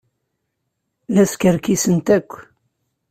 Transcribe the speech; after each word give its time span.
La 1.13 1.25
skerkisent 1.31 2.07
akk. 2.17 2.31